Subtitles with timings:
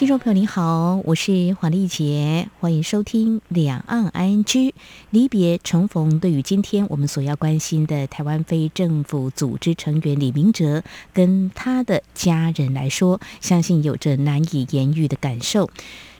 [0.00, 4.44] 听众朋友您好，我是黄丽杰，欢迎收听《两岸 ING》。
[5.10, 15.68] 离别重逢，对于今天我们所要关心的台湾非政府组织成员李明哲跟他的家人来说，相信有着难以言喻的感受。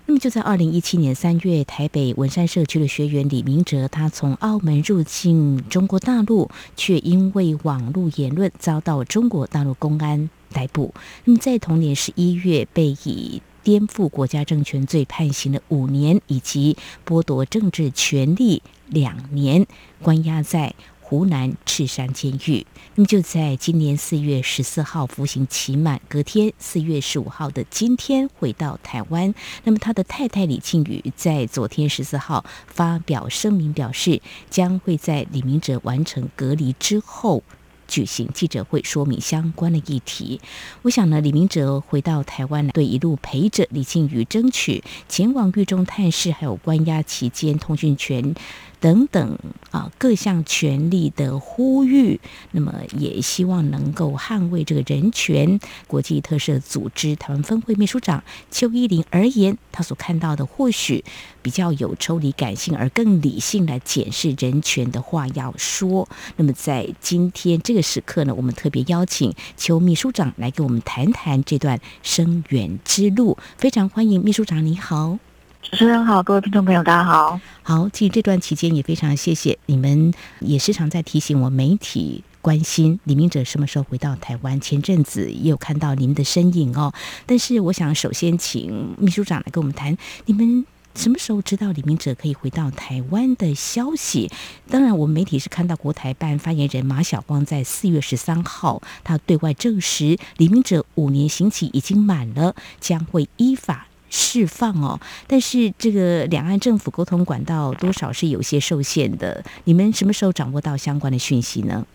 [0.05, 10.93] 那么就在二零一七年三月，台北文山社区的学员李明哲，他从澳门入境中国大陆，却因为网络言论遭到中国大陆公安逮捕。
[11.25, 19.67] 那么在同年十一月，被以颠覆国家政权罪判刑了五年，以及剥夺政治权利两年，
[20.03, 22.65] 关押在湖南赤山监狱。
[22.95, 29.35] 那么就在今年四月十四号服刑期满，隔天四月十五号的今天回到台湾。
[29.65, 37.43] 那么他的太太李庆宇在昨天十四号发表声明，表示将会在李明哲完成隔离之后。
[37.91, 40.41] 举行记者会说明相关的议题。
[40.83, 48.35] 我想呢，李明哲回到台湾，对一路陪着李庆宇争取前往狱中探视，还有关押期间通讯权。
[48.81, 49.39] 等等
[49.71, 52.19] 啊，各项权利的呼吁，
[52.53, 55.61] 那么也希望能够捍卫这个人权。
[55.87, 61.05] 国际特赦组织台湾分会秘书长邱依林而言，他所看到的或许
[61.43, 66.09] 比较有抽离感性，而更理性来检视人权的话要说。
[66.37, 73.37] 那么在今天这个时刻呢，我们特别邀请邱秘书长来跟我们谈谈这段声援之路。
[73.59, 75.19] 非常欢迎秘书长，你好。
[75.63, 77.39] 主持人好，各位听众朋友，大家好。
[77.63, 84.59] 好，其实这段期间也非常谢谢你们，也时常在提醒我媒体关心李明哲什么时候回到台湾。
[84.59, 86.95] 前阵子也有看到你们的身影哦。
[87.27, 89.95] 但是我想首先请秘书长来跟我们谈，
[90.25, 94.31] 你们什么时候知道李明哲可以回到台湾的消息？
[94.71, 103.89] 当然，我们媒体是看到国台办发言人马晓光在四月十三号，他对外证实李明哲五年刑期已经满了，将会依法。
[104.11, 109.43] 释放哦，但是这个两岸政府沟通管道多少是有些受限的。
[109.65, 111.87] 你们什么时候掌握到相关的讯息呢？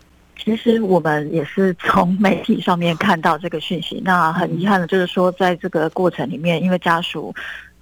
[0.42, 4.00] 其实我们也是从媒体上面看到这个讯息。
[4.04, 7.34] 那很遗憾的就是说，在这个过程里面，因为家属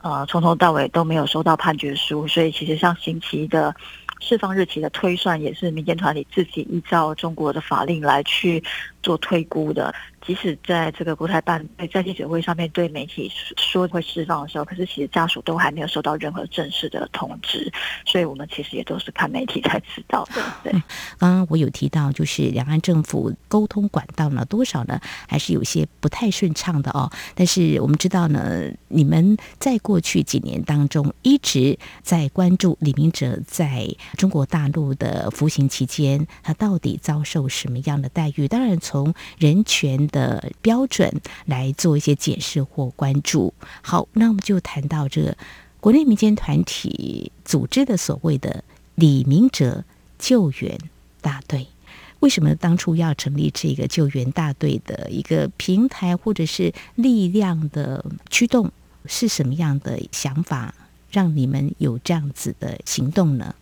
[0.02, 3.74] 呃从头到尾都没有收到判决书，所以其实像刑期的
[4.20, 8.62] 释放日期的推算，也是民间团体自己依照中国的法令来去
[9.02, 9.92] 做推估的。
[10.26, 11.62] 即使在这个国台办
[11.92, 17.70] 在记者会上面对媒体说会释放的时候，可是其实家属都还没有收到任何正式的通知，
[18.06, 20.42] 所以我们其实也都是看媒体才知道 的。
[20.62, 20.72] 对，
[21.18, 24.98] 刚刚我有提到，就是两岸政府沟通管道呢，多少呢
[25.28, 27.10] 还是有些不太顺畅的哦。
[27.34, 33.86] 但是我们知道呢，你们在过去几年当中一直在关注李明哲在
[34.16, 38.48] 中国大陆的服刑期间，他到底遭受什么样的待遇？
[38.48, 40.08] 当然，从人权。
[40.14, 43.52] 的标准来做一些解释或关注。
[43.82, 45.36] 好，那我们就谈到这
[45.80, 48.62] 国内民间团体组织的所谓的
[48.94, 49.84] 李明哲
[50.16, 50.78] 救援
[51.20, 51.66] 大队。
[52.20, 58.70] 为什么当初要成立这个救援大队的一个平台或者是力量的驱动？
[59.06, 60.74] 是什么样的想法
[61.10, 63.54] 让你们有这样子的行动呢？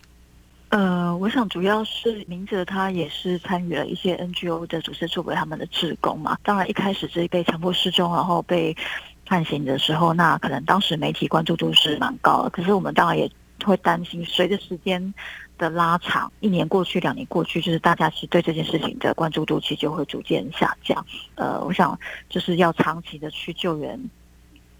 [0.73, 6.35] 呃，我想主要是明哲他也是参与了一些 NGO 的组织作为他们的职工嘛。
[6.41, 8.75] 当然一开始是被强迫失踪，然后被
[9.23, 12.49] 判刑的时候，那可能当时媒体关注度是蛮高的。
[12.49, 13.29] 可是我们当然也
[13.63, 15.13] 会担心，随着时间
[15.59, 21.05] 的拉长，一年过去，两年过去，就是大家其实对这件事情的关注度其实就会逐渐下降。
[21.35, 21.95] 呃，我想
[22.29, 24.09] 就是要长期的去救援。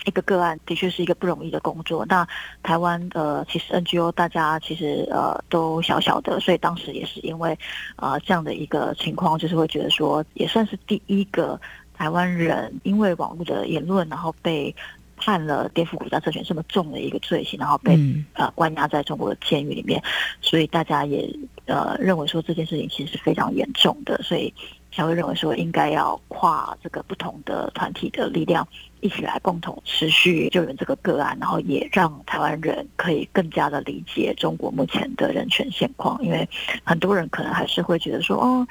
[0.05, 2.05] 一个个案的确是一个不容易的工作。
[2.05, 2.27] 那
[2.61, 7.57] 台湾呃，其实 NGO 大家其实呃都小小的，所以当时也是因为
[7.95, 11.59] 呃这样的一个情况，就是会觉得说，也算是第一个
[11.93, 14.75] 台湾人因为网络的言论，然后被
[15.15, 17.97] 判了颠覆国家政权这么重的一个罪行，然后被
[18.33, 20.01] 呃关押在中国的监狱里面，
[20.41, 21.29] 所以大家也
[21.65, 24.53] 呃认为说这件事情其实是非常严重的，所以。
[24.95, 28.67] 才会认为说应该要跨这个不同的团体的力量，
[29.03, 36.17] 一起来共同持续救援这个个案，然后也让台湾人可以更加的理解中国目前的人权现况。
[36.23, 36.47] 因为
[36.85, 38.65] 很多人可能还是会觉得说，哦，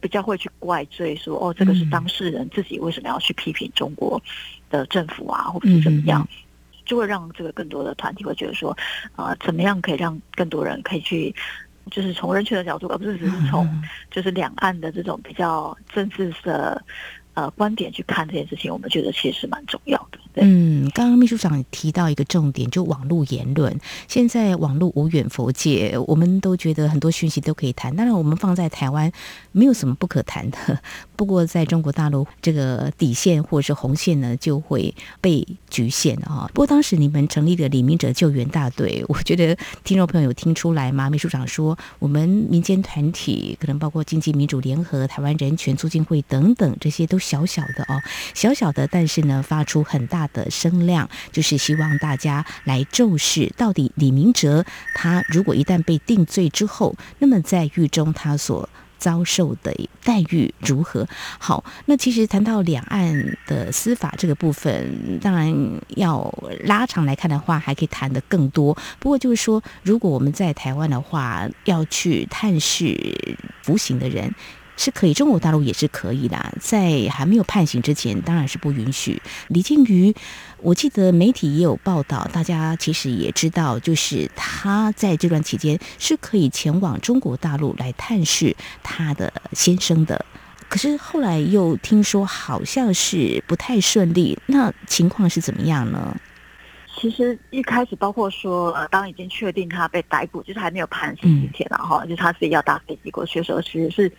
[0.00, 4.22] 比较会去怪罪说，哦，这个是当事人自己为什么要去批评中国
[4.70, 6.26] 的政府啊，或者是怎么样，
[6.84, 8.76] 就会让这个更多的团体会觉得说，
[9.16, 11.34] 啊，怎么样可以让更多人可以去。
[11.90, 13.68] 就是从人权的角度，而不是只是从
[14.10, 16.82] 就是两岸的这种比较政治的
[17.34, 20.18] 呃观点去看这件事情，我们觉得其实蛮重要的。
[20.36, 23.78] 嗯，刚刚秘书长提到一个重点，就网络言论。
[24.08, 27.94] 现在网络无远佛界，我们都觉得很多讯息都可以谈。
[27.94, 29.12] 当然，我们放在台湾
[29.52, 30.58] 没有什么不可谈的。
[31.14, 36.50] 不过，在中国大陆，这个底线或者是红线呢，就会被局限啊。
[36.52, 41.08] 不过，当时你们成立的李明哲救援大队， 我觉得听众朋友有听出来吗？
[41.08, 48.02] 秘书长说，我们民间团体，可能包括经济民主联合、台湾人权促进会等等，这些都小小的哦，
[48.34, 50.28] 小小的，但是呢，发出很大。
[50.34, 58.68] 的声量，就是希望大家来重视，到底李明哲他如果一旦被定罪之后，那么在狱中他所
[58.98, 59.72] 遭受的
[60.02, 61.06] 待遇如何？
[61.38, 65.54] 好，那其实谈到两岸的司法这个部分，当然
[65.90, 66.32] 要
[66.64, 68.76] 拉长来看的话，还可以谈的更多。
[68.98, 74.34] 不过就是说，如果我们在台湾的话，要去探视服刑的人。
[74.76, 76.36] 是可以，中国大陆也是可以的。
[76.60, 79.22] 在还没有判刑之前，当然是不允许。
[79.48, 80.14] 李靖瑜，
[80.58, 90.24] 我记得媒体也有报道，大家其实也知道，就是他在这段期间是可以前往中国大陆来探视他的先生的。
[90.68, 96.16] 可是后来又听说好像是不太顺利，那情况是怎么样呢？
[97.00, 104.10] 其实一开始，包括说，呃，当已经确定他被逮捕，就是还没有判刑之前，然后就他自己要搭飞机过去的时候，其实是。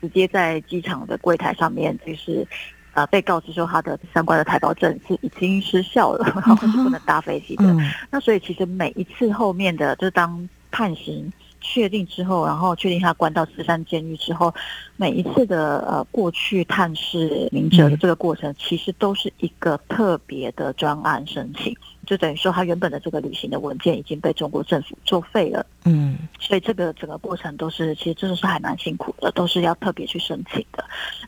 [0.00, 2.46] 直接在机场的柜台上面，就是
[2.94, 7.64] 呃被告知说他的相关的台胞证是已经失效了，然后是不能搭飞机的。
[8.10, 14.54] 那所以其实每一次后面的，就当判刑确定之后，然后确定他关到慈山监狱之后，
[14.96, 21.76] 每一次的呃过去探视明哲的这个过程，其实都是一个特别的专案申请。
[22.08, 25.66] 就等于说，他原本的这个旅行的文件已经被中国政府作废了。
[25.84, 30.82] 嗯，所以这个整个过程都是，其实真的是还蛮辛苦的，都是要特别去申请的。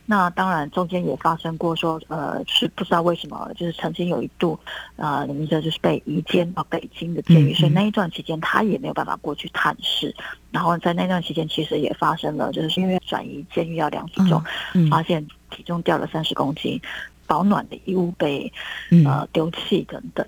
[0.07, 4.59] 那当然中间也发生过说，呃，是不知道为什么，就是曾经有一度，
[4.95, 10.11] 呃，李明哲就是被移监到北京的监狱，所以那一段期间他也没有办法过去探视。
[10.49, 14.43] 然后在那段期间，其实也发生了，就是因为转移监狱要量体重，
[14.89, 16.81] 发现体重掉了三十公斤，
[17.27, 18.51] 保暖的衣物被
[19.05, 20.25] 呃丢弃等等。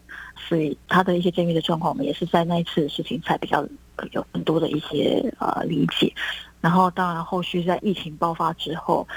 [0.54, 3.68] 所以他的一些监狱的状况，我们也是在那一次的事情才比较
[4.12, 6.14] 有更多的一些呃理解。
[6.62, 9.08] 然后当然后续在疫情爆发之后，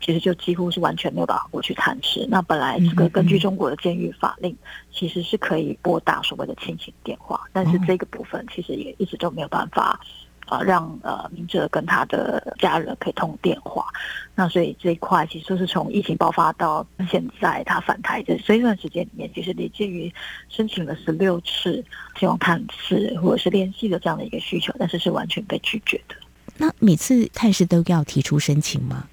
[0.00, 2.24] 其实就几乎是完全没有办法过去探视。
[2.30, 4.56] 那本来这个根据中国的监狱法令，
[4.92, 9.98] 其实是可以拨打所谓的亲情电话，但是这个部分其实也一直都没有办法。
[10.46, 13.86] 啊，让呃明哲跟他的家人可以通电话，
[14.34, 20.12] 那所以这一块其实就是从疫情爆发到现在他返台的这一段时间里面，其实李建于
[20.48, 21.84] 申请了十六次
[22.18, 26.14] 希望探视或者是联系的这样的一个需求，但是是完全被拒绝的。
[26.56, 29.06] 那每次探视都要提出申请吗？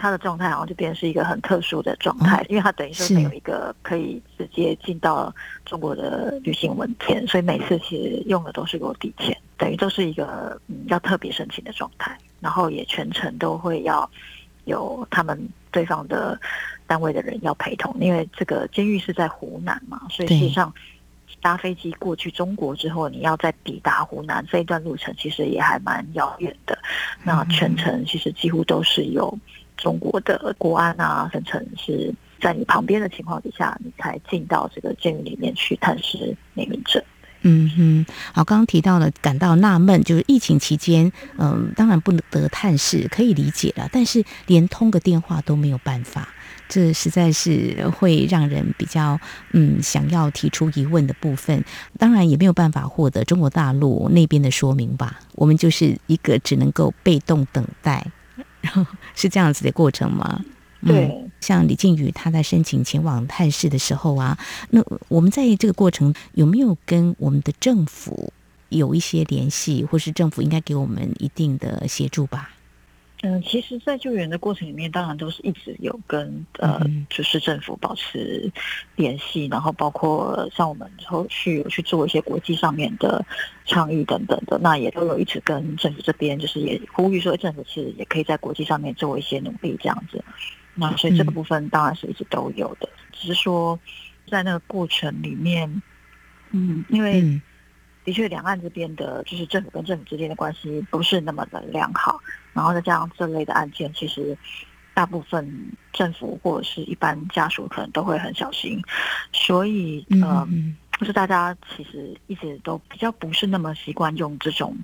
[0.00, 5.34] 他的状态好像就变成是一个很特殊的状态，因为他等于说没有一个可以直接进到
[5.64, 14.10] 中国的旅行文件，所以每次其实用的都是落地签，等于都是一个嗯要特别申请的状态，然后也全程都会要
[14.64, 15.38] 有他们
[15.70, 16.40] 对方的
[16.86, 20.72] 单位的人要陪同，因为这个监狱是在湖南嘛，所以事实上
[21.42, 26.78] 搭飞机过去中国之后，你要再抵达湖南这一段路程，其实也还蛮遥远的。
[27.24, 29.38] 那全程其实几乎都是有。
[29.76, 37.00] 中国的国安啊，分成是在你旁边的情况底下，你才进到这个监狱里面去探视内名者。
[37.42, 46.28] 嗯哼，好，刚刚提到了感到纳闷，就是疫情期间，嗯，当然不得探视，可以理解了，但是连通个电话都没有办法，
[46.68, 49.18] 这实在是会让人比较
[49.52, 51.64] 嗯想要提出疑问的部分。
[51.96, 58.04] 当然也没有办法获得中国大陆那边的说明吧，我们就是一个只能够被动等待。
[58.60, 60.44] 然 后是这样子的过程吗？
[60.86, 64.38] 对，像李靖宇他在申请前往探视的时候啊，
[64.70, 68.32] 那我们在这个过程有没有跟我们的政府
[68.68, 72.50] 有一些联系，或是政府应该给我们一定的协助吧？
[73.22, 76.80] 嗯，其实，在救援的过程里面，当然都是一直有跟呃，
[77.10, 78.48] 就是政府保持
[78.94, 83.26] 联系，然后包括像我们后续有去做一些国际上面的
[83.66, 90.22] 倡议等等的，那也都有一直跟政府这边，就是也呼吁说，政府其实也可以在国际上面做一些努力这样子。
[90.78, 93.78] 那所以这个部分当然是一直都有的，只是说
[94.30, 95.82] 在那个过程里面，
[96.52, 97.40] 嗯，因为。
[98.04, 102.18] 的确，两岸这边的，就是政府跟政府之间的关系不是那么的良好，
[102.54, 104.34] 然后再加上这类的案件，其实
[104.94, 108.80] 大部分政府或者是一般家属可能都会很小心，
[109.30, 110.48] 所以呃，
[110.98, 114.74] 就是大家其实一直都比较不是那么习惯用这种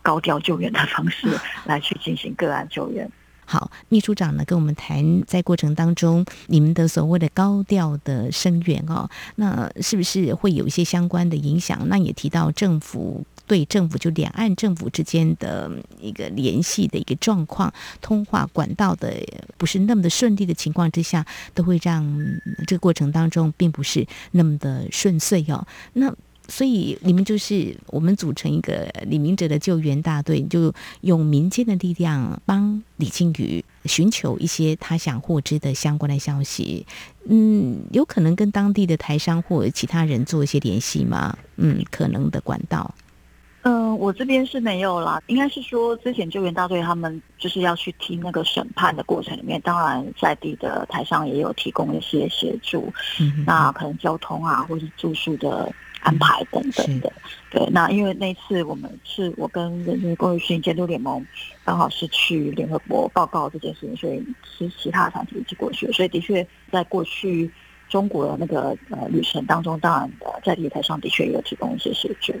[0.00, 1.26] 高调救援的方式
[1.66, 3.10] 来去进行个案救援。
[3.48, 11.88] 好，秘书长呢跟我们谈，在过程当中，你们的所谓的高调的声援哦，那是不是会有一些相关的影响？
[11.88, 19.14] 那也提到政府对政府，就两岸政府之间的一个联系的一个状况，通话管道的
[19.56, 21.24] 不是那么的顺利的情况之下，
[21.54, 22.04] 都会让
[22.66, 25.64] 这个过程当中并不是那么的顺遂哦。
[25.92, 26.12] 那
[26.48, 36.86] 所以你们就是我们组成一个李明哲的救援大队，就用民间的力量帮李靖宇寻求一些他想获知的相关的消息。
[37.28, 41.36] 嗯，有可能跟当地的台商或其他人做一些联系吗？
[41.56, 42.94] 嗯，可能的管道。
[43.62, 52.92] 嗯，我这边是没有啦，应该是说之前救援大队他们就是要去听那个审判的过程里面，当然在地的台商也有提供一些协助，
[53.44, 55.74] 那可能交通啊，或是住宿的。
[56.00, 57.12] 安排等等的，
[57.50, 61.24] 对，那因为那次我们是我跟人民公益训监督联盟
[61.64, 67.50] 刚好是去联合国报告这件事情，所以是其他团体一起过去，所以的确在过去
[67.88, 70.10] 中国的那个呃旅程当中，当然
[70.44, 72.32] 在地台上的确也有提供一些协助。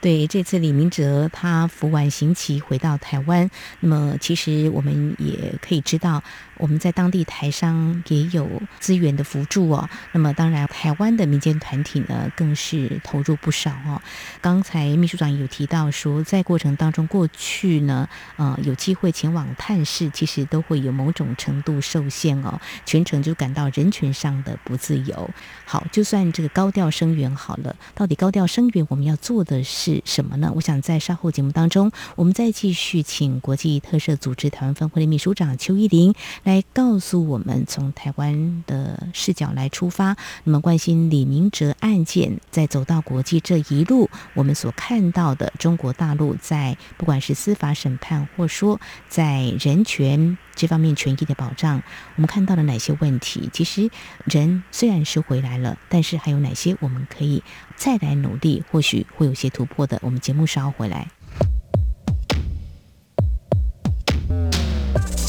[0.00, 3.50] 对，这次李明哲他服完刑期回到台湾，
[3.80, 6.22] 那么其实我们也可以知道。
[6.60, 8.48] 我们在当地台商也有
[8.78, 14.00] 资源的辅助哦，那么当然台湾的民间团体呢更是投入不少哦。
[14.40, 25.30] 刚才秘书长有提到说，在过程当中过去呢，呃，有机会前往探视，其实都会有某种程度受限哦，全程就感到人权上的不自由。
[25.64, 30.52] 好，就算这个高调声援好了，到底高调声援我们要做的是什么呢？
[30.54, 36.14] 我想在稍后节目当中，我们再继续请国际特赦组织台湾分会的秘书长邱依玲。
[36.44, 51.80] 来来告诉我们，从台湾的视角来出发，那么关心李明哲案件，在走到国际这一路，我们所看到的中国大陆在不管是司法审判，或说在人权这方面权益的保障，
[52.16, 53.48] 我们看到了哪些问题？
[53.52, 53.88] 其实
[54.24, 57.44] 人虽然是回来了，但是还有哪些我们可以
[57.76, 60.00] 再来努力，或许会有些突破的。
[60.02, 61.06] 我们节目稍后回来。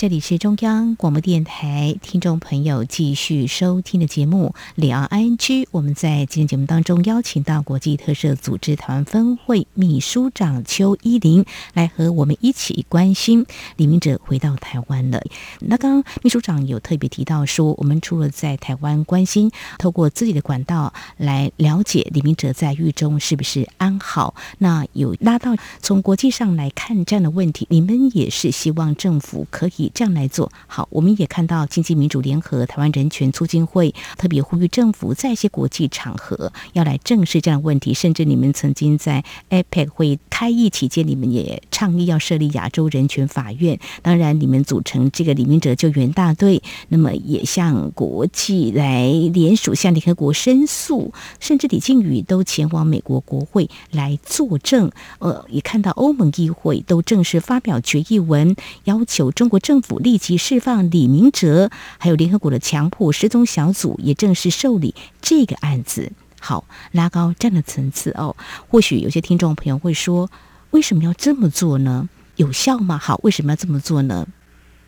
[0.00, 5.36] 这里是中央广播电台听众朋友继续收听的节目《两岸 ING》。
[5.72, 13.44] 我们在今天节目当中邀请到国际特赦组织台湾分会秘书长邱依林来和我们一起关心
[13.76, 15.22] 李明哲回到台湾了。
[15.58, 29.89] 那刚刚秘书长有特别提到说，我们除了在台湾关心，透过自己的管道来了解李明哲在狱中是不是安好，那有拉到从国际上来看这样的问题，你们也是希望政府可以。
[29.92, 37.92] 这样来做好，我们也看到经济民主联合、台湾人权促进会特别呼吁政府在一些国际场合要来正视这样的问题。
[37.92, 43.78] 甚至你们曾经在 APEC 会开议期间，你们也倡议要设立亚洲人权法院。
[44.02, 51.12] 当然，你们组成这个李明哲救援大队，那么也向国际来联署，向联合国申诉。
[51.40, 54.90] 甚至李靖宇都前往美国国会来作证。
[55.18, 58.54] 呃，也看到欧盟议会都正式发表决议文，
[58.84, 66.12] 要求中国政府立即释放李明哲，还有联合国的强迫失踪小组也正式受理这个案子。
[66.40, 68.36] 好，拉高这样的层次哦。
[68.68, 70.30] 或许有些听众朋友会说，
[70.70, 72.08] 为什么要这么做呢？
[72.36, 72.98] 有效吗？
[72.98, 74.26] 好，为什么要这么做呢？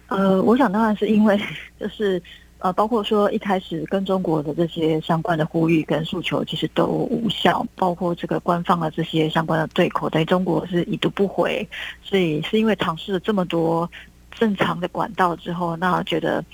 [0.09, 1.41] 呃，我想当然是因为
[1.79, 2.23] 就是。
[2.65, 7.67] 呃，包括说一开始跟中国的这些相关的呼吁跟诉求，其实都无效。
[7.75, 11.69] 包括这个官方的这些相关的对口，等于中国是已读不回。
[12.05, 13.91] 所以是因为尝试了这么多
[14.35, 16.45] 正常的管道之后，那觉得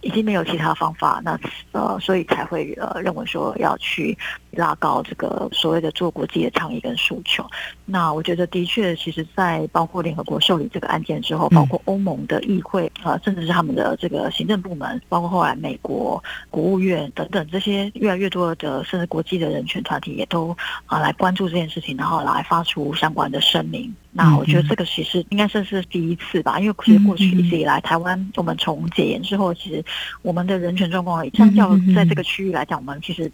[0.00, 1.38] 已经没有其他方法，那
[1.72, 4.16] 呃，所以才会呃认为说要去。
[4.56, 7.44] 拉高这个所谓的做国际的倡议跟诉求，
[7.84, 23.94] 那我觉得的确，其实，在包括联合国受理这个案件之后，包括欧盟的议会啊，甚至是他们的这个行政部门，包括后来美国国务院等等这些越来越多的甚至国际的人权团体，也都啊来关注这件事情，然后来发出相关的声明。
[24.12, 29.84] 那我觉得这个其实应该算是第一次吧，因为其实过去一直以来，台湾我们从解严之后，其实
[30.22, 33.30] 我们的人权状况相较在这个区域来讲，我们其实。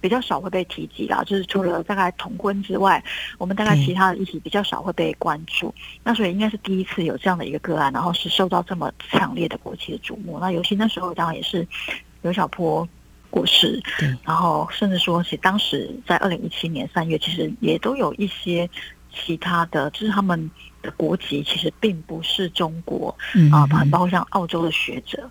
[0.00, 3.02] 比较少会被提及啦，就是除了大概同婚之外，
[3.38, 5.74] 我们大概其他的议题比较少会被关注。
[6.04, 10.38] 那所以应该是第一次有这样的一个个案，然后是受到这么强烈的国际的瞩目。
[10.40, 11.66] 那尤其那时候当然也是
[12.22, 12.86] 刘小波
[13.30, 13.82] 过世，
[14.24, 18.68] 然后甚至说是当时在二零一七年三月，其实也都有一些
[19.12, 20.50] 其他的，就是他们
[20.82, 23.16] 的国籍其实并不是中国
[23.52, 25.28] 啊，包括像澳洲的学者。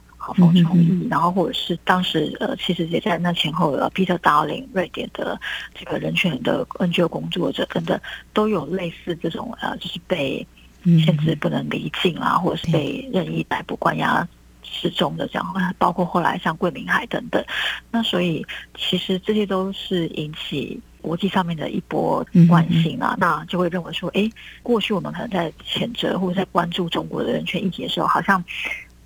[1.10, 5.40] 然后或者是当时呃，其实也在那前后呃，Peter Darling 瑞典的
[5.74, 8.00] 这个人权的 NGO 工作者等等，
[8.34, 10.46] 都有类似这种呃，就是被
[10.84, 14.28] 限制不能离境啊，或者是被任意逮捕关押
[14.64, 17.44] 失踪的这样，包括后来像桂明海等等。
[17.92, 18.46] 那所以
[18.78, 20.82] 其实这些都是引起。
[21.06, 24.28] 国际上面的一波关心啊，那就会认为说，哎，
[24.64, 28.44] 过去我们可能在谴责或者在关注中国的人权议题的时候，好像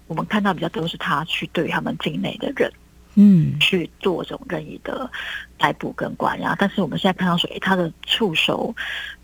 [0.10, 2.70] 我们看到比较多是他去对他们境内的人。
[3.16, 5.10] 嗯，去做这种任意的
[5.58, 8.74] 逮捕跟关押，但是我们现在看到说，哎，他的触手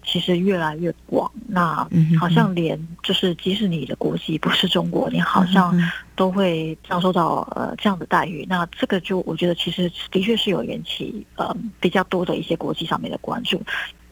[0.03, 1.87] 其实越来越广，那
[2.19, 5.73] 好像连就是即使你的国籍不是中国，你好像
[6.15, 8.45] 都会遭受到呃这样的待遇。
[8.49, 13.61] 那这个就我觉得其实的确是有引起呃比较多的一些国际上面的关注。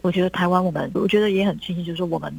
[0.01, 2.33] 我觉得台湾我们我觉得也很庆幸，就是说我们。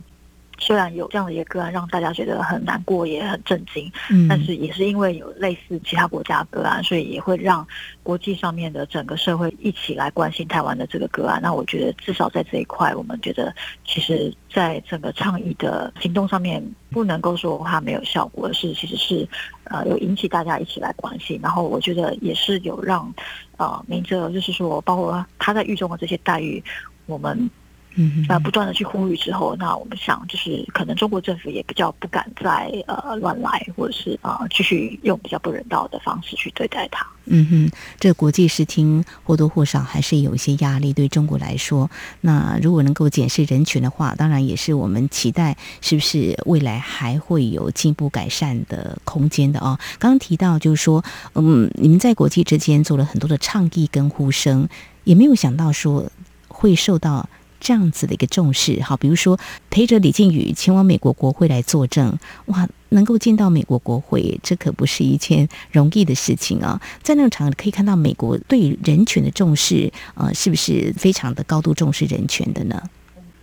[0.64, 7.66] 虽然有这样的一个个案让大家觉得很难过，也很震惊，嗯，但是也是因为有类似其他国家个案，所以也会让
[8.02, 11.38] 国际上面的整个社会一起来关心台湾的这个个案。
[11.42, 13.54] 那我觉得至少在这一块，我们觉得
[13.85, 19.28] 其实在整个倡议的行动上面，不能够说它没有效果，是其实是
[19.64, 21.38] 呃有引起大家一起来关心。
[21.42, 23.12] 然后我觉得也是有让
[23.59, 26.64] 呃明哲，就是说包括他在狱中的这些待遇，
[27.04, 27.50] 我们。
[27.97, 37.07] 嗯，那不断的去呼吁之后，那我们想就是可能中国政府也比较不敢再呃乱来，或者是啊继续用比较不人道的方式去对待他。
[37.27, 41.89] 嗯哼，这国际视听或多或少还是有一些压力对中国来说。
[42.21, 49.79] 那如果能够检视人群的话，当然也是我们期待是不是未来还会有进一步改善的空间的哦。
[49.99, 51.03] 刚刚提到就是说，
[51.35, 54.69] 嗯，你们在国际之间做了很多的倡议跟呼声，
[55.05, 56.11] 也没有想到说
[56.49, 57.29] 会受到。
[57.64, 59.40] 这样子的一个重视，好，比如说
[59.71, 66.78] 陪着李靖宇前往美国国会来作证，哇，能够见到美国国会，这可不是一件容易的事情啊！
[67.02, 72.83] 在那个场可以看到美国对人权的重视，呃，是不是非常的高度重视人权的呢？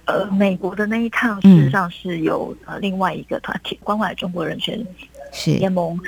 [0.06, 4.80] 呃，美国的那一趟事实上是有呃另外一个团体关怀中国人权
[5.46, 6.00] 联盟。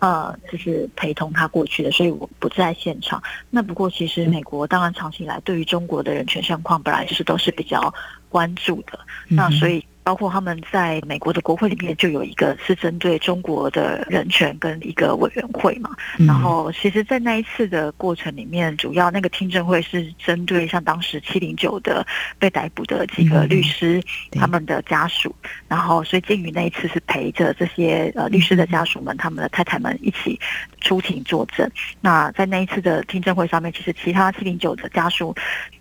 [0.00, 3.22] 呃，就是陪同他过去的，所以我不在现场。
[3.48, 7.94] 那不过，其实美国当然长期以来对于中国的人权状况，本来就是都是比较
[8.28, 8.98] 关注的。
[9.28, 9.82] 那所以。
[10.04, 22.06] 包括他们在美国的国会里面就有一个是针对中国的人权跟一个委员会嘛，然后其实，在那一次的过程里面，主要那个听证会是针对像当时七零九的
[22.38, 25.34] 被逮捕的几个律师他们的家属，
[25.68, 30.38] 然后所以金宇那一次是陪着这些呃律师的家属们，他们的太太们一起
[30.82, 31.68] 出庭作证。
[32.02, 35.34] 那在那一次的听证会上面，其实其他七零九的家属。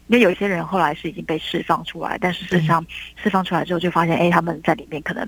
[0.08, 2.86] 因为有一些人后来是已经被释放出来，但是事实上
[3.22, 5.28] 释放出来之后就发现，哎，他们在里面可能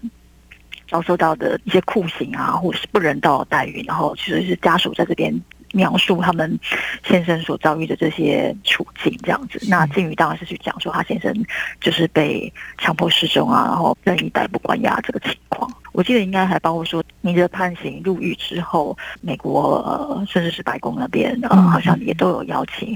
[0.87, 5.33] 遭受到的一些酷刑啊，或者是不人道的待遇，然后其实是家属在这边
[5.73, 6.59] 描述他们
[7.03, 9.59] 先生所遭遇的这些处境这样子。
[9.67, 11.33] 那靖宇当然是去讲说他先生
[11.79, 15.71] 就是被强迫失踪啊，然后任意逮捕关押这个情况。
[15.95, 22.93] 我记得应该还包括说，你的判刑入狱之后，美国呃，甚至是白宫那边呃，好像也都有邀请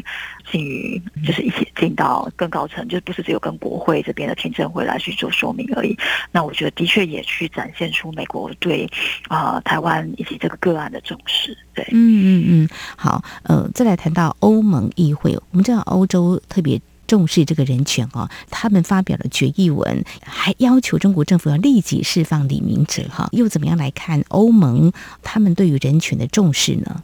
[0.51, 5.97] 进于，就是一起进到更高层，就不是只有跟国会这边的听证会来去做说明而已。
[6.31, 8.89] 那我觉得的确也去展现出美国对
[9.29, 11.57] 啊台湾以及这个个案的重视。
[11.73, 16.81] 对，嗯嗯嗯，好，呃，再来谈到欧盟议会，我们知道欧洲特别。
[17.09, 23.27] 重视这个人权哦，他们发表了决议文，还要求中国政府要立即释放李明哲哈。
[23.31, 24.91] 又怎么样来看欧盟
[25.23, 27.03] 他们对于人权的重视呢？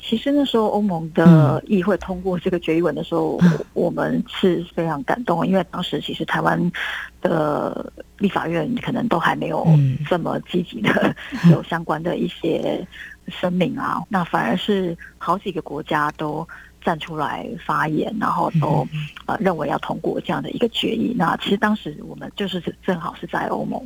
[0.00, 3.38] 其实那时候欧盟的议会通过这个决议文的时候，
[3.74, 6.72] 我们是非常感动，因为当时其实台湾
[7.20, 9.66] 的立法院可能都还没有
[10.08, 11.14] 这么积极的
[11.52, 12.86] 有相关的一些
[13.28, 16.48] 声明啊，那反而是好几个国家都。
[16.84, 18.86] 站出来发言，然后都
[19.26, 21.14] 呃认为要通过这样的一个决议。
[21.16, 23.80] 那其实当时我们就是正好是在欧盟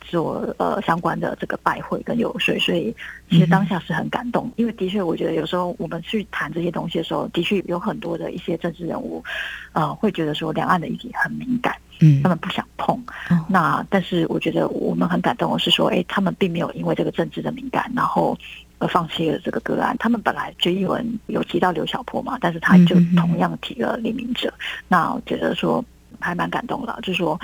[0.00, 2.94] 做呃相关的这个拜会跟游说，所以
[3.30, 4.50] 其实当下是很感动。
[4.56, 9.22] 因为的确，我觉得有时候我们去谈这些东西的时候，的确有很多的一些政治人物
[9.72, 13.00] 呃会觉得说两岸的议题很敏感，嗯，他们不想碰。
[13.48, 18.36] 那但是我觉得我们很感动的是说，哎，他们并没有因为这个政治的敏感，然后。
[18.80, 19.94] 而放弃了这个个案。
[20.00, 24.52] 他们本来决议文有提到刘小波嘛，但是他就同样提了李明哲。
[24.88, 25.84] 那我觉得说
[26.18, 27.38] 还蛮感动的，就是说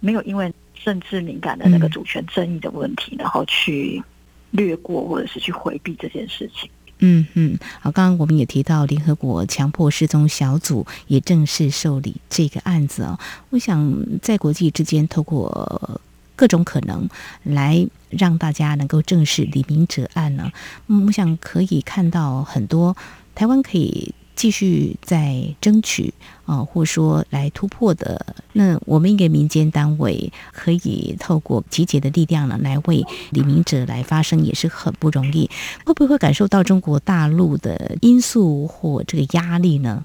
[0.00, 0.50] 没有因为
[0.82, 4.02] 政治敏感的那个主权争议的问题，然后去
[4.52, 6.70] 略过或者是去回避这件事情。
[7.00, 13.18] 嗯嗯，好，刚刚我们也提到联合国强迫失踪小组也正式受理这个案子哦。
[13.50, 16.00] 我想在国际之间透过。
[16.36, 17.08] 各种可能
[17.42, 20.50] 来让大家能够正视李明哲案呢？
[20.88, 22.96] 嗯，我想可以看到很多
[23.34, 24.14] 台湾可以。
[24.36, 26.12] 继续在争取
[26.44, 35.48] 啊，或说来突破的，那我们一个民间单位可以透过集结的力量呢，来为李明哲来发声，也是很不容易。
[35.86, 40.04] 会不会感受到中国大陆的因素或这个压力呢？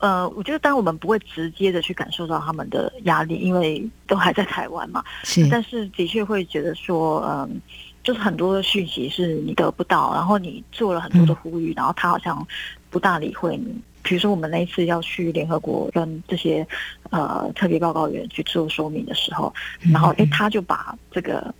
[0.00, 5.04] 呃，我觉得当然我们不会直接的去感受到他们的压力，因为都还在台湾嘛。
[5.22, 7.60] 是，但是的确会觉得说，嗯，
[8.02, 12.46] 就是很多的讯息是你得不到，然后你做了很多的呼吁，然后他好像。
[12.92, 16.66] 不大理会你，比如说我们那一次要去联合国跟这些
[17.10, 19.54] 呃特别报告员去做说明的时候，
[19.92, 21.54] 然后哎他就把这个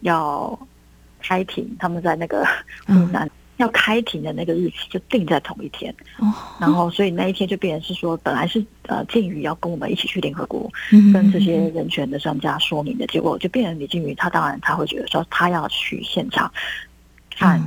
[0.00, 0.58] 要
[1.22, 2.44] 开庭，他们在那个
[2.86, 3.26] 湖南
[3.56, 6.32] 要开庭的那个日期就定在同一天，哦。
[6.60, 10.70] 然后所以那一天就变成是说本来是呃靖宇要跟我们一起去联合国
[11.12, 16.52] 跟这些人权的专家说明的结果，就变成李靖宇他当然他会觉得说他要去现场
[17.36, 17.62] 看。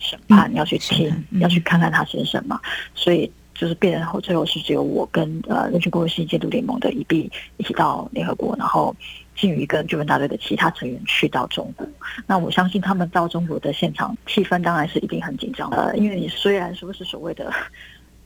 [0.00, 2.60] 审判要去听，要去看看他先生嘛，
[2.94, 8.94] 所以就是变成后最后是只有我跟呃人权公信监督联盟的一臂一起到联合国，然后
[9.34, 11.86] 靖宇跟救援大队的其他成员去到中国。
[12.26, 17.52] 那我相信他们到中国的现场气氛当然是一定很紧张的，因为你虽然说是所谓的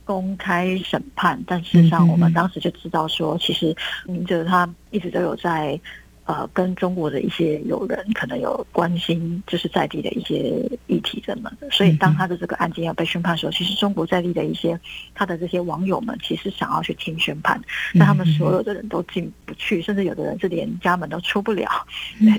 [0.05, 3.75] 公开审判，但事实上我们当时就知道说，其实
[4.07, 5.81] 明哲他一直都有在。
[6.29, 14.79] 呃，跟中国的一些友人可能有关心，就是在地的一些议题什么的，所以当他的这个案件要被宣判的时候，其实中国在地的一些
[15.15, 17.59] 他的这些网友们，其实想要去听宣判，
[17.95, 21.67] 但他们所有的人都进不去，甚至有的人是连家门都出不了，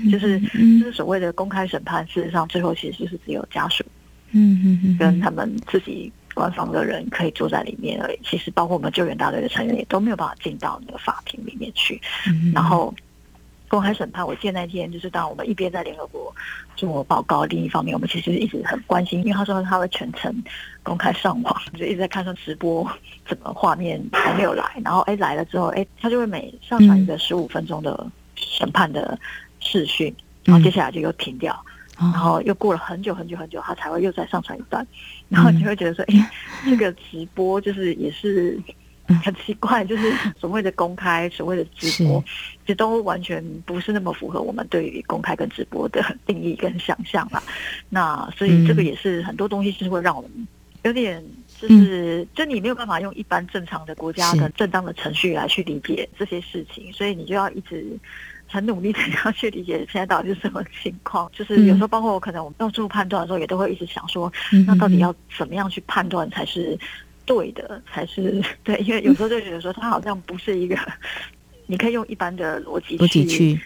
[0.08, 3.82] 就是就是所谓的公开审判，事实上最后其实就是只有家属，
[4.30, 8.18] 嗯嗯嗯，跟他们自己官方的人可以坐在里面而已。
[8.22, 12.00] 其实包括我们救援大队的成员也都没有办法进到那个法庭里面去，
[12.54, 12.94] 然后。
[13.70, 16.34] 公开审判，我记得那天就是当我们一边在联合国
[16.74, 20.34] 做报告，另一方面我们其实一直很关心，因为他说他会全程
[20.82, 22.84] 公开上网，就一直在看说直播
[23.28, 28.04] 怎么画面还没有来，然后哎来了之后，哎他就会每上传一个十五分钟的
[28.34, 29.16] 审判的
[29.60, 31.56] 视讯，然后接下来就又停掉，
[31.96, 34.84] 然后又过了很久很久很久，他才会又再上传一段，
[35.28, 36.30] 然后你会觉得说，哎，
[36.64, 38.60] 这个直播就是也是。
[39.18, 42.22] 很奇怪，就是所谓的公开，所谓的直播，
[42.62, 47.42] 其实都完全不是那么符合我们对于公开跟直播的定义跟想象啦。
[47.88, 50.30] 那所以这个也是很多东西是会让我们
[50.82, 51.22] 有点，
[51.60, 57.84] 就是就你没有办法用一般正常的国家的正当的程序来去理解这些事情，所以你就要一直
[58.46, 61.30] 很努力的要去理解现在到底是什么情况。
[61.34, 64.32] 就是有时候包括我可能我们要做判断的时候，也都会一直想说，
[64.66, 66.78] 那到底要怎么样去判断才是？
[67.34, 70.76] 对的才是 对，因为有时候就觉得说，他好像不是一个，
[71.66, 73.60] 你可以用一般的逻辑去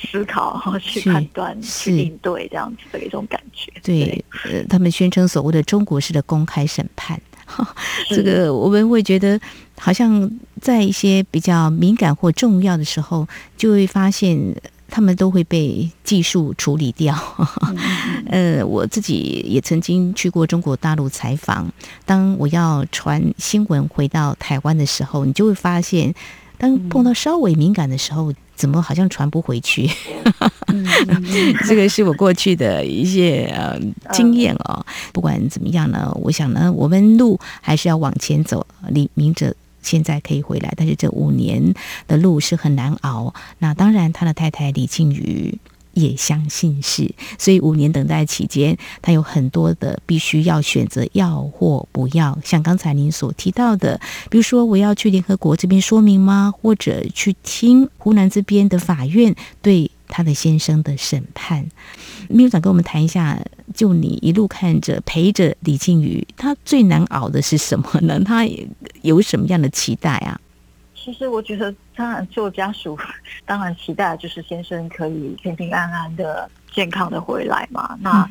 [0.00, 3.72] 思考、去判断、去应对这样子的一种感觉。
[3.82, 7.20] 对，呃，他们宣称所谓的中国式的公开审判，
[8.08, 9.40] 这个我们会觉得
[9.76, 13.26] 好像在一些比较敏感或重要的时候，
[13.56, 14.54] 就会发现。
[14.90, 17.14] 他们都会被技术处理掉。
[18.26, 21.70] 呃，我自己也曾经去过中国大陆采访。
[22.04, 26.14] 当我要传新闻回到台湾的时候，你就会发现，
[26.56, 29.88] 当碰到稍微敏感的时候，怎么好像传不回去？
[31.66, 33.78] 这个是我过去的一些呃
[34.12, 34.84] 经验哦。
[35.12, 38.66] 不管怎么样呢，我想呢，我们路还是要往前走。
[38.88, 39.54] 李明哲。
[39.82, 41.74] 现在可以回来，但是这五年
[42.06, 43.34] 的路是很难熬。
[43.58, 45.58] 那当然，他的太太李静瑜
[45.94, 52.38] 也相信是，所以五年等待期间，他有很多的必须要选择要或不要。
[52.44, 56.52] 像刚才您所提到的，比如说我要去联合国这边说明吗？
[56.60, 61.66] 或者去听湖南这边的法院对他的先生的审判？
[62.28, 63.38] 秘书长跟我们谈一下，
[63.74, 68.18] 就你一路看着陪着李靖宇，他最难熬的是什么呢？
[68.24, 68.46] 他
[69.02, 70.40] 有什么样的期待啊？
[70.94, 72.98] 其实我觉得，当然做家属，
[73.46, 77.96] 当然期待就是先生可以平平安安的、健康的回来嘛。
[78.02, 78.28] 那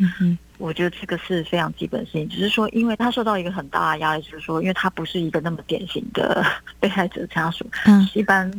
[0.58, 6.46] 我觉得这个是非常基本事情，只是说，因为他受到一个很大的压力，就是说，因为他不是一个那么典型的
[6.80, 7.66] 被害者家属。
[7.86, 8.50] 嗯，一般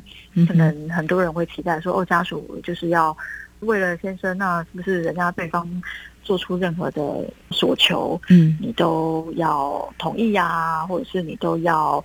[0.47, 3.17] 可能很多人会期待说，哦，家属就是要。
[3.63, 5.69] 为了先生，那是不是人家对方
[6.23, 7.03] 做出任何的
[7.51, 12.05] 索求，嗯，你都要同意呀，或者是你都要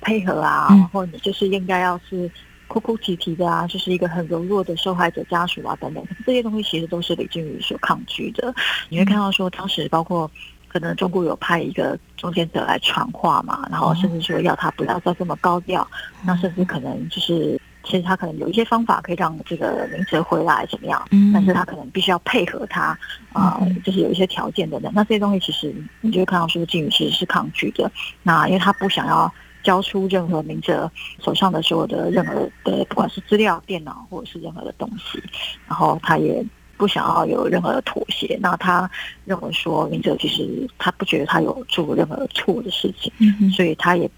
[0.00, 2.30] 配合啊，或者你就是应该要是
[2.68, 8.54] 哭哭啼啼的啊，就是一个很柔弱的受害者家属啊等等，这些东西其实都是李俊宇所抗拒的。
[8.88, 10.30] 你会看到说，当时包括
[10.68, 15.86] 可能中国有派一个中间者来传话嘛，然后甚至说要他不要再这么高调，
[16.24, 17.60] 那甚至可能就是。
[17.86, 22.98] 其实他可能有一些方法可以让这个林哲回来怎么样，嗯但是他可能必须要配合他
[23.30, 24.90] 啊、嗯就是有一些条件等等。
[24.94, 29.30] 那这些东西其实你就会看到说靖宇其实是抗拒的，那因为他不想要。
[29.64, 30.88] 交出任何明哲
[31.20, 35.20] 手上的所有的任何的，不管是资料、电脑或者是任何的东西，
[35.66, 36.44] 然后他也
[36.76, 38.38] 不想要有任何的妥协。
[38.40, 38.88] 那他
[39.24, 44.08] 认为说，明哲其实他不觉得他有做任何错的事情，嗯所以他也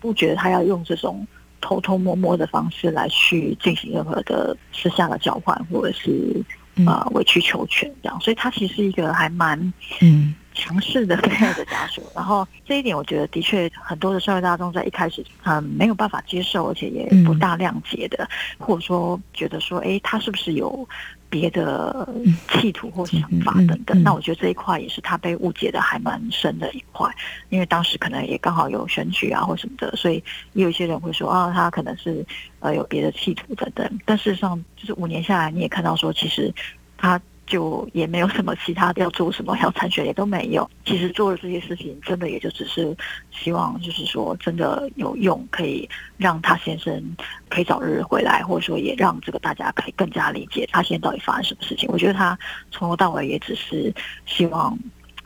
[0.00, 1.26] 不觉得他要用这种
[1.60, 6.44] 偷偷摸摸的方式来去进行任何的私下的交换，或者是
[6.84, 8.20] 啊呃委曲求全这样。
[8.20, 9.60] 所以他其实是一个还蛮
[10.00, 12.02] 嗯强势的被害者家属。
[12.14, 20.88] 然后这一点，我觉得的确很多的社会大众在一开始嗯没有办法接受，而且也不大谅解的，或者说觉得说，哎，他是不是有
[21.28, 22.08] 别的
[22.48, 23.96] 企图或想法等等？
[24.00, 27.08] 嗯那我觉得这一块也是他被误解的还蛮深的一块，
[27.50, 30.22] 因为当时可能也刚好有选举啊或什么的，所以
[30.54, 32.24] 也有一些人会说啊，他可能是
[32.60, 34.00] 呃有别的企图等等。
[34.04, 36.52] 但事实上，就是五年下来，你也看到说，其实
[36.96, 37.20] 他。
[37.46, 40.68] 就也没有什么其他要做什么要参选也都没有。
[40.84, 42.96] 其实做了这些事情，真的也就只是
[43.30, 47.02] 希望，就是说真的有用，可以让他先生
[47.48, 51.88] 可以早日回来，或者说也让这个大家可以更加理解他现在到底发生什么事情。
[51.92, 52.38] 我觉得他
[52.70, 53.94] 从头到尾也只是
[54.26, 54.78] 希望。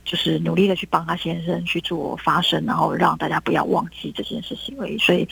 [0.02, 4.98] 就是努力的去帮他先生去做发声，然后让大家不要忘记这件事情而已。
[4.98, 5.28] 所以，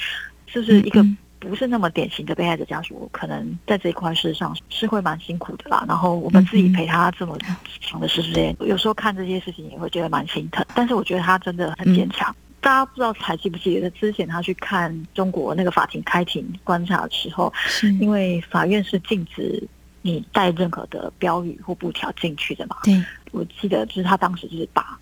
[0.46, 1.04] 就是一个
[1.38, 5.84] 不是那么典型的被害者家属，可能在这一块事实上是会蛮辛苦的啦。
[5.88, 7.38] 然后我们自己陪他这么
[7.80, 10.64] 长的时间，有时候看这些事情也会觉得蛮心疼。
[10.74, 12.34] 但是我觉得他真的很坚强。
[12.60, 19.62] 大家不知道还记不记得之前他去看中国那个法庭开庭观察的时候，是因为法院是禁止
[20.02, 22.76] 你带任何的标语或布条进去的嘛。
[22.82, 24.98] 对，我记得就是他当时就是把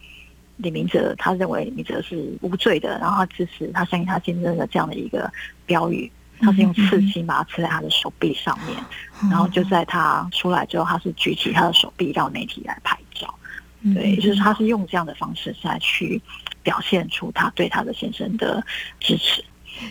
[0.59, 5.33] 李明哲，他认为李明哲是无罪的，然后他支持他相信他先生的这样的一个
[5.65, 8.77] 标语，他是用刺青把它刺在他的手臂上面，
[9.23, 9.31] 嗯。
[9.31, 13.35] 然后就在他出来之后，他是举起他的手臂让媒体来拍照，
[13.83, 13.95] 嗯。
[13.95, 16.21] 对，就是他是用这样的方式再去
[16.63, 18.65] 表现出他对他的先生的
[19.01, 19.45] 支持。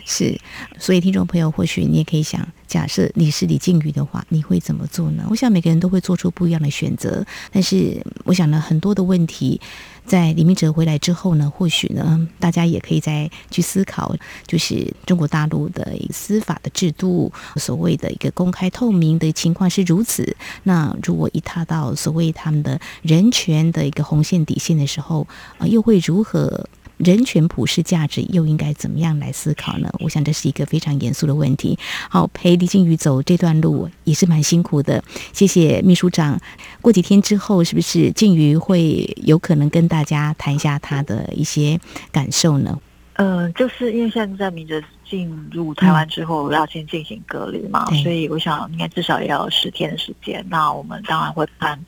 [0.04, 0.38] 是，
[0.78, 5.24] 所以听众朋友，或许你也可以想，假设你是李靖宇的话，你会怎么做呢？
[5.30, 9.60] 我想每个人都会做出不一样的选择，但是我想呢，很多的问题，
[10.04, 14.14] 在李明哲回来之后呢，或许呢，大家也可以再去思考，
[14.46, 20.36] 就是中国大陆的司法的制度，所谓的一个公开透明的情况是如此。
[20.64, 25.26] 那如果一踏到所谓他们的人权的一个红线底线的时候，
[25.58, 26.68] 呃，又会如何？
[26.98, 29.92] 人权普世价值又应该怎么样来思考呢？
[30.00, 31.78] 我想这是一个非常严肃的问题。
[32.08, 35.02] 好，陪李靖宇走这段路也是蛮辛苦的。
[35.32, 36.40] 谢谢秘书长。
[36.80, 41.78] 过几天之后，是不是靖宇会有可能跟大家谈一下他的一些
[42.10, 42.78] 感受呢？
[43.14, 50.44] 呃，就是因为现在明哲进入台湾之后，要先进行隔离嘛，对所以我想应该至少也要十天的时间。
[50.48, 51.78] 那我们当然会看。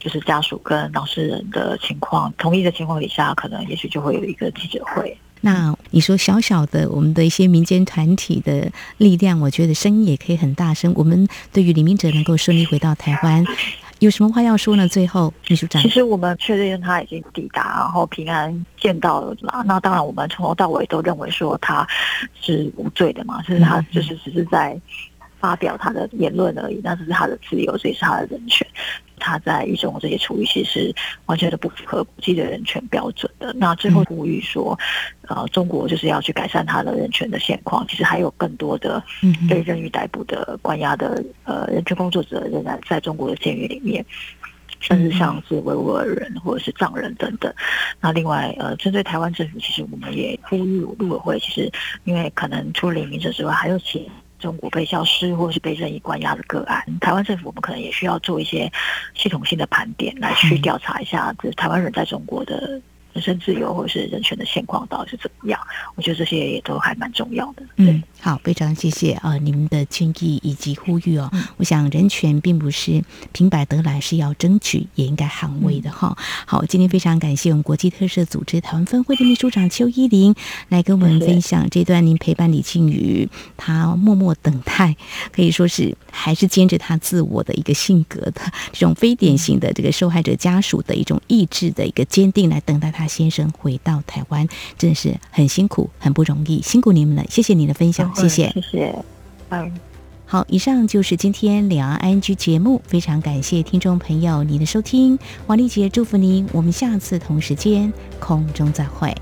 [0.00, 5.16] 就是家属跟当事人的情况同意的情况底下，可能也许就会有一个记者会。
[5.42, 10.92] 那你说小小的我们的一些民间团体的力量，我觉得声音也可以很大声。
[10.96, 13.42] 我们对于李明哲能够顺利回到台湾，
[14.00, 14.86] 有什么话要说呢？
[14.86, 19.62] 最后，秘书长其，实我们确认他已经抵达，然后平安见到了嘛。
[19.66, 21.86] 那当然，我们从头到尾都认为说他
[22.38, 24.78] 是无罪的嘛，就是他就是只是在
[25.38, 28.66] 发表他的言论而已，那只是他的自由，这也是他的人权。
[29.20, 30.94] 他在狱中这些处理，其实是
[31.26, 33.52] 完全的不符合国际的人权标准的。
[33.52, 34.76] 那最后呼吁说，
[35.28, 37.86] 呃，中国就是要去改善他的人权的现况。
[37.86, 44.04] 其实还有更多的嗯被任意逮捕的、关押的呃人权工作者，仍然在中国的监狱里面。
[44.82, 47.52] 甚至像是维吾尔人或者是藏人等等。
[48.00, 51.70] 那另外，呃，针对台湾政府，其实我们也呼吁陆委会，其实
[52.04, 58.70] 因为可能除了李明哲之外，还有其中国被消失或者是被任意关押的个案，台湾政府我们可能也需要做一些
[59.14, 62.80] 系统性的盘点，来去调查一下，就是台湾人在中国的
[63.12, 65.60] 人身自由或者是人权的现况到底是怎么样。
[65.94, 67.62] 我觉得这些也都还蛮重要的。
[67.76, 71.30] 嗯，好，非常谢谢啊、呃、你们的建议以及呼吁哦。
[71.56, 73.02] 我想人权并不是
[73.32, 76.16] 平白得来，是要争取，也应该捍卫的哈。
[76.46, 80.34] 好，今天非常感谢我们国际特赦组织台湾分会的秘书长邱依玲
[80.68, 84.96] 来跟我们分享这段您陪伴李庆宇，他默默等待，
[85.32, 88.40] 可以说是还是坚持他自我的一个性格的
[88.72, 99.04] 这种非典型的这个受害者家属的一种意志的一个坚定，来等待他先生回到台湾，真的是很辛苦，很不容易，辛苦你们了，谢谢你的分享，谢谢，谢谢，
[99.50, 99.72] 嗯。
[100.26, 105.18] 好，以上就是今天两岸 ING 节目，非常感谢听众朋友您的收听，
[105.48, 109.12] 王丽杰祝福您，我们下次同时间空中再会。